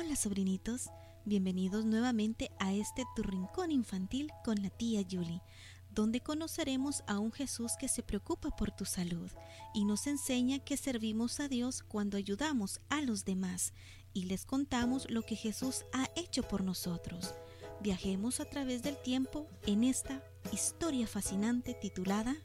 Hola 0.00 0.14
sobrinitos, 0.14 0.90
bienvenidos 1.24 1.84
nuevamente 1.84 2.52
a 2.60 2.72
este 2.72 3.04
tu 3.16 3.24
rincón 3.24 3.72
infantil 3.72 4.30
con 4.44 4.62
la 4.62 4.70
tía 4.70 5.02
Julie, 5.02 5.42
donde 5.90 6.20
conoceremos 6.20 7.02
a 7.08 7.18
un 7.18 7.32
Jesús 7.32 7.72
que 7.80 7.88
se 7.88 8.04
preocupa 8.04 8.54
por 8.54 8.70
tu 8.70 8.84
salud 8.84 9.28
y 9.74 9.84
nos 9.84 10.06
enseña 10.06 10.60
que 10.60 10.76
servimos 10.76 11.40
a 11.40 11.48
Dios 11.48 11.82
cuando 11.82 12.16
ayudamos 12.16 12.78
a 12.90 13.02
los 13.02 13.24
demás 13.24 13.72
y 14.14 14.26
les 14.26 14.44
contamos 14.44 15.10
lo 15.10 15.22
que 15.22 15.34
Jesús 15.34 15.84
ha 15.92 16.08
hecho 16.14 16.44
por 16.44 16.62
nosotros. 16.62 17.34
Viajemos 17.80 18.38
a 18.38 18.44
través 18.44 18.84
del 18.84 18.96
tiempo 19.02 19.48
en 19.66 19.82
esta 19.82 20.22
historia 20.52 21.08
fascinante 21.08 21.74
titulada 21.74 22.36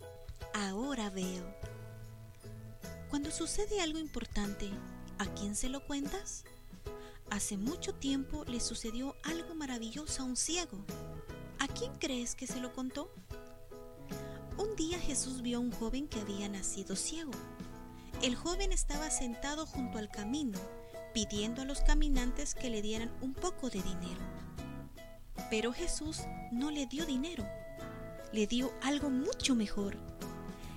Ahora 0.55 1.11
veo. 1.11 1.55
Cuando 3.11 3.29
sucede 3.29 3.79
algo 3.79 3.99
importante, 3.99 4.71
¿a 5.19 5.27
quién 5.35 5.55
se 5.55 5.69
lo 5.69 5.85
cuentas? 5.85 6.45
Hace 7.33 7.57
mucho 7.57 7.95
tiempo 7.95 8.45
le 8.45 8.59
sucedió 8.59 9.15
algo 9.23 9.55
maravilloso 9.55 10.21
a 10.21 10.25
un 10.25 10.35
ciego. 10.35 10.85
¿A 11.57 11.67
quién 11.67 11.91
crees 11.95 12.35
que 12.35 12.45
se 12.45 12.59
lo 12.59 12.73
contó? 12.73 13.11
Un 14.59 14.75
día 14.75 14.99
Jesús 14.99 15.41
vio 15.41 15.57
a 15.57 15.61
un 15.61 15.71
joven 15.71 16.07
que 16.07 16.19
había 16.19 16.47
nacido 16.47 16.95
ciego. 16.95 17.31
El 18.21 18.35
joven 18.35 18.71
estaba 18.71 19.09
sentado 19.09 19.65
junto 19.65 19.97
al 19.97 20.11
camino, 20.11 20.59
pidiendo 21.15 21.63
a 21.63 21.65
los 21.65 21.81
caminantes 21.81 22.53
que 22.53 22.69
le 22.69 22.83
dieran 22.83 23.11
un 23.19 23.33
poco 23.33 23.71
de 23.71 23.81
dinero. 23.81 24.21
Pero 25.49 25.73
Jesús 25.73 26.19
no 26.51 26.69
le 26.69 26.85
dio 26.85 27.03
dinero, 27.07 27.47
le 28.31 28.45
dio 28.45 28.71
algo 28.83 29.09
mucho 29.09 29.55
mejor. 29.55 29.97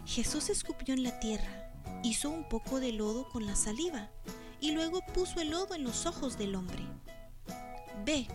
Jesús 0.06 0.48
escupió 0.48 0.94
en 0.94 1.02
la 1.02 1.20
tierra, 1.20 1.70
hizo 2.02 2.30
un 2.30 2.48
poco 2.48 2.80
de 2.80 2.92
lodo 2.92 3.28
con 3.28 3.44
la 3.44 3.56
saliva 3.56 4.10
y 4.60 4.72
luego 4.72 5.00
puso 5.14 5.40
el 5.40 5.50
lodo 5.50 5.74
en 5.74 5.84
los 5.84 6.06
ojos 6.06 6.38
del 6.38 6.54
hombre. 6.54 6.84
Ve, 8.04 8.26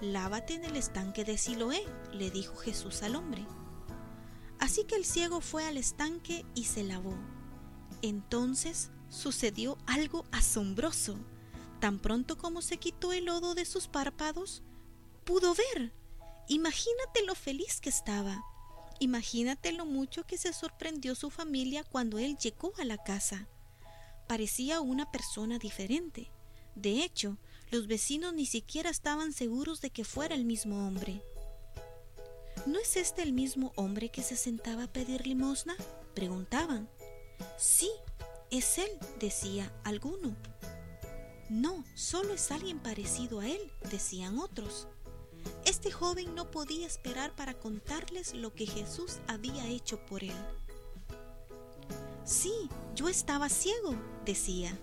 lávate 0.00 0.54
en 0.54 0.64
el 0.64 0.76
estanque 0.76 1.24
de 1.24 1.38
Siloé, 1.38 1.84
le 2.12 2.30
dijo 2.30 2.56
Jesús 2.56 3.02
al 3.02 3.16
hombre. 3.16 3.46
Así 4.58 4.84
que 4.84 4.96
el 4.96 5.04
ciego 5.04 5.40
fue 5.40 5.66
al 5.66 5.76
estanque 5.76 6.44
y 6.54 6.64
se 6.64 6.84
lavó. 6.84 7.14
Entonces 8.02 8.90
sucedió 9.08 9.78
algo 9.86 10.24
asombroso. 10.32 11.18
Tan 11.80 11.98
pronto 11.98 12.38
como 12.38 12.62
se 12.62 12.76
quitó 12.76 13.12
el 13.12 13.24
lodo 13.24 13.54
de 13.54 13.64
sus 13.64 13.88
párpados, 13.88 14.62
pudo 15.24 15.54
ver. 15.54 15.92
Imagínate 16.48 17.24
lo 17.26 17.34
feliz 17.34 17.80
que 17.80 17.88
estaba. 17.88 18.44
Imagínate 19.00 19.72
lo 19.72 19.84
mucho 19.84 20.24
que 20.24 20.38
se 20.38 20.52
sorprendió 20.52 21.14
su 21.16 21.30
familia 21.30 21.82
cuando 21.82 22.18
él 22.18 22.36
llegó 22.36 22.72
a 22.78 22.84
la 22.84 22.98
casa 22.98 23.48
parecía 24.32 24.80
una 24.80 25.12
persona 25.12 25.58
diferente. 25.58 26.30
De 26.74 27.04
hecho, 27.04 27.36
los 27.70 27.86
vecinos 27.86 28.32
ni 28.32 28.46
siquiera 28.46 28.88
estaban 28.88 29.34
seguros 29.34 29.82
de 29.82 29.90
que 29.90 30.04
fuera 30.04 30.34
el 30.34 30.46
mismo 30.46 30.86
hombre. 30.86 31.22
¿No 32.64 32.78
es 32.78 32.96
este 32.96 33.20
el 33.20 33.34
mismo 33.34 33.74
hombre 33.76 34.08
que 34.08 34.22
se 34.22 34.36
sentaba 34.36 34.84
a 34.84 34.90
pedir 34.90 35.26
limosna? 35.26 35.76
preguntaban. 36.14 36.88
Sí, 37.58 37.90
es 38.50 38.78
él, 38.78 38.88
decía 39.20 39.70
alguno. 39.84 40.34
No, 41.50 41.84
solo 41.94 42.32
es 42.32 42.50
alguien 42.52 42.78
parecido 42.78 43.40
a 43.40 43.46
él, 43.46 43.60
decían 43.90 44.38
otros. 44.38 44.88
Este 45.66 45.90
joven 45.90 46.34
no 46.34 46.50
podía 46.50 46.86
esperar 46.86 47.36
para 47.36 47.52
contarles 47.52 48.32
lo 48.32 48.54
que 48.54 48.64
Jesús 48.64 49.18
había 49.26 49.68
hecho 49.68 49.98
por 50.06 50.24
él. 50.24 50.32
Sí, 52.24 52.52
yo 52.94 53.08
estaba 53.08 53.48
ciego, 53.48 53.96
decía. 54.24 54.78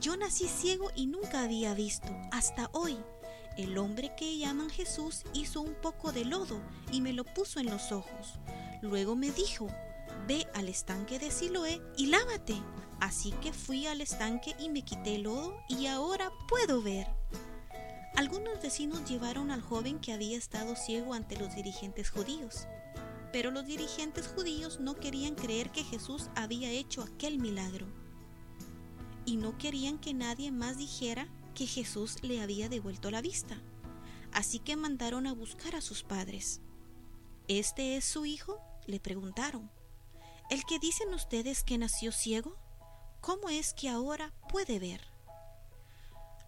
Yo 0.00 0.16
nací 0.16 0.48
ciego 0.48 0.90
y 0.96 1.06
nunca 1.06 1.42
había 1.42 1.74
visto, 1.74 2.08
hasta 2.32 2.70
hoy. 2.72 2.96
El 3.58 3.76
hombre 3.76 4.12
que 4.16 4.38
llaman 4.38 4.70
Jesús 4.70 5.24
hizo 5.34 5.60
un 5.60 5.74
poco 5.74 6.12
de 6.12 6.24
lodo 6.24 6.60
y 6.90 7.02
me 7.02 7.12
lo 7.12 7.24
puso 7.24 7.60
en 7.60 7.70
los 7.70 7.92
ojos. 7.92 8.38
Luego 8.80 9.14
me 9.14 9.30
dijo, 9.30 9.68
ve 10.26 10.46
al 10.54 10.68
estanque 10.68 11.18
de 11.18 11.30
Siloé 11.30 11.82
y 11.96 12.06
lávate. 12.06 12.56
Así 13.00 13.32
que 13.42 13.52
fui 13.52 13.86
al 13.86 14.00
estanque 14.00 14.56
y 14.58 14.70
me 14.70 14.82
quité 14.82 15.16
el 15.16 15.24
lodo 15.24 15.54
y 15.68 15.86
ahora 15.86 16.30
puedo 16.48 16.80
ver. 16.80 17.06
Algunos 18.16 18.62
vecinos 18.62 19.04
llevaron 19.04 19.50
al 19.50 19.60
joven 19.60 19.98
que 19.98 20.12
había 20.12 20.38
estado 20.38 20.74
ciego 20.76 21.12
ante 21.12 21.36
los 21.36 21.54
dirigentes 21.54 22.10
judíos. 22.10 22.66
Pero 23.32 23.50
los 23.50 23.66
dirigentes 23.66 24.28
judíos 24.28 24.78
no 24.80 24.94
querían 24.94 25.34
creer 25.34 25.70
que 25.70 25.84
Jesús 25.84 26.28
había 26.34 26.70
hecho 26.70 27.02
aquel 27.02 27.38
milagro. 27.38 27.86
Y 29.24 29.36
no 29.36 29.56
querían 29.56 29.98
que 29.98 30.14
nadie 30.14 30.50
más 30.50 30.76
dijera 30.76 31.28
que 31.54 31.66
Jesús 31.66 32.16
le 32.22 32.42
había 32.42 32.68
devuelto 32.68 33.10
la 33.10 33.22
vista. 33.22 33.56
Así 34.32 34.58
que 34.58 34.76
mandaron 34.76 35.26
a 35.26 35.34
buscar 35.34 35.76
a 35.76 35.80
sus 35.80 36.02
padres. 36.02 36.60
¿Este 37.48 37.96
es 37.96 38.04
su 38.04 38.26
hijo? 38.26 38.60
le 38.86 39.00
preguntaron. 39.00 39.70
¿El 40.50 40.64
que 40.64 40.78
dicen 40.78 41.14
ustedes 41.14 41.64
que 41.64 41.78
nació 41.78 42.12
ciego? 42.12 42.56
¿Cómo 43.20 43.48
es 43.48 43.74
que 43.74 43.88
ahora 43.88 44.34
puede 44.48 44.78
ver? 44.78 45.00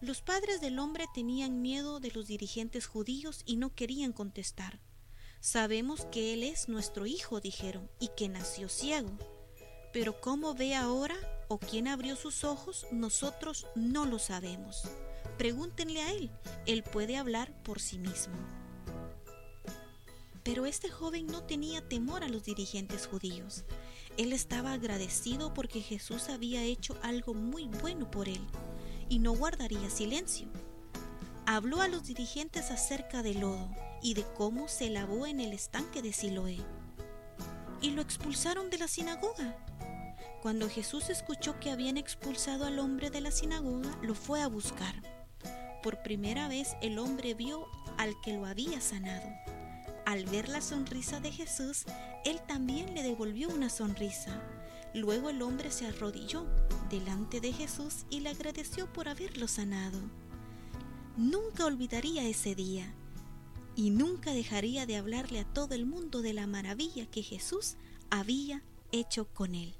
Los 0.01 0.21
padres 0.21 0.61
del 0.61 0.77
hombre 0.77 1.05
tenían 1.13 1.61
miedo 1.61 1.99
de 1.99 2.11
los 2.11 2.27
dirigentes 2.27 2.85
judíos 2.85 3.43
y 3.45 3.55
no 3.55 3.73
querían 3.73 4.11
contestar. 4.11 4.79
Sabemos 5.45 6.05
que 6.05 6.33
Él 6.33 6.41
es 6.41 6.69
nuestro 6.69 7.05
Hijo, 7.05 7.39
dijeron, 7.39 7.87
y 7.99 8.07
que 8.17 8.27
nació 8.27 8.67
ciego. 8.67 9.11
Pero 9.93 10.19
cómo 10.19 10.55
ve 10.55 10.73
ahora 10.73 11.15
o 11.49 11.59
quién 11.59 11.87
abrió 11.87 12.15
sus 12.15 12.43
ojos, 12.43 12.87
nosotros 12.91 13.67
no 13.75 14.07
lo 14.07 14.17
sabemos. 14.17 14.85
Pregúntenle 15.37 16.01
a 16.01 16.11
Él, 16.13 16.31
Él 16.65 16.81
puede 16.81 17.15
hablar 17.15 17.53
por 17.61 17.79
sí 17.79 17.99
mismo. 17.99 18.33
Pero 20.41 20.65
este 20.65 20.89
joven 20.89 21.27
no 21.27 21.43
tenía 21.43 21.87
temor 21.87 22.23
a 22.23 22.27
los 22.27 22.43
dirigentes 22.43 23.05
judíos. 23.05 23.65
Él 24.17 24.33
estaba 24.33 24.73
agradecido 24.73 25.53
porque 25.53 25.79
Jesús 25.79 26.29
había 26.29 26.63
hecho 26.63 26.97
algo 27.03 27.35
muy 27.35 27.67
bueno 27.67 28.09
por 28.09 28.29
él 28.29 28.41
y 29.09 29.19
no 29.19 29.35
guardaría 29.35 29.91
silencio 29.91 30.47
habló 31.45 31.81
a 31.81 31.87
los 31.87 32.05
dirigentes 32.05 32.71
acerca 32.71 33.21
del 33.21 33.41
lodo 33.41 33.69
y 34.01 34.15
de 34.15 34.23
cómo 34.35 34.67
se 34.67 34.89
lavó 34.89 35.27
en 35.27 35.39
el 35.39 35.53
estanque 35.53 36.01
de 36.01 36.11
Siloé. 36.11 36.57
Y 37.81 37.91
lo 37.91 38.01
expulsaron 38.01 38.69
de 38.69 38.79
la 38.79 38.87
sinagoga. 38.87 39.55
Cuando 40.41 40.69
Jesús 40.69 41.09
escuchó 41.09 41.59
que 41.59 41.71
habían 41.71 41.97
expulsado 41.97 42.65
al 42.65 42.79
hombre 42.79 43.09
de 43.09 43.21
la 43.21 43.31
sinagoga, 43.31 43.95
lo 44.01 44.15
fue 44.15 44.41
a 44.41 44.47
buscar. 44.47 44.95
Por 45.83 46.01
primera 46.01 46.47
vez 46.47 46.75
el 46.81 46.97
hombre 46.97 47.35
vio 47.35 47.67
al 47.97 48.13
que 48.23 48.33
lo 48.33 48.45
había 48.45 48.81
sanado. 48.81 49.27
Al 50.05 50.25
ver 50.25 50.49
la 50.49 50.61
sonrisa 50.61 51.19
de 51.19 51.31
Jesús, 51.31 51.85
él 52.25 52.39
también 52.47 52.93
le 52.93 53.03
devolvió 53.03 53.49
una 53.49 53.69
sonrisa. 53.69 54.41
Luego 54.93 55.29
el 55.29 55.41
hombre 55.41 55.71
se 55.71 55.85
arrodilló 55.85 56.45
delante 56.89 57.41
de 57.41 57.51
Jesús 57.51 58.05
y 58.09 58.21
le 58.21 58.29
agradeció 58.29 58.91
por 58.91 59.09
haberlo 59.09 59.47
sanado 59.47 59.99
nunca 61.17 61.65
olvidaría 61.65 62.27
ese 62.27 62.55
día 62.55 62.93
y 63.75 63.89
nunca 63.89 64.33
dejaría 64.33 64.85
de 64.85 64.97
hablarle 64.97 65.39
a 65.39 65.45
todo 65.45 65.75
el 65.75 65.85
mundo 65.85 66.21
de 66.21 66.33
la 66.33 66.47
maravilla 66.47 67.05
que 67.05 67.23
Jesús 67.23 67.75
había 68.09 68.63
hecho 68.91 69.25
con 69.33 69.55
él. 69.55 69.75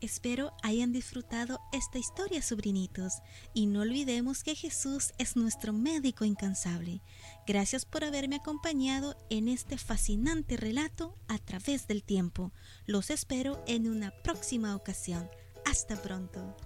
Espero 0.00 0.54
hayan 0.62 0.92
disfrutado 0.92 1.60
esta 1.72 1.98
historia, 1.98 2.40
sobrinitos, 2.40 3.20
y 3.52 3.66
no 3.66 3.82
olvidemos 3.82 4.42
que 4.42 4.54
Jesús 4.54 5.12
es 5.18 5.36
nuestro 5.36 5.74
médico 5.74 6.24
incansable. 6.24 7.02
Gracias 7.46 7.84
por 7.84 8.04
haberme 8.04 8.36
acompañado 8.36 9.14
en 9.28 9.48
este 9.48 9.76
fascinante 9.76 10.56
relato 10.56 11.18
a 11.28 11.38
través 11.38 11.86
del 11.86 12.02
tiempo. 12.02 12.52
Los 12.86 13.10
espero 13.10 13.62
en 13.66 13.88
una 13.88 14.10
próxima 14.22 14.74
ocasión. 14.74 15.28
Hasta 15.66 16.00
pronto. 16.00 16.56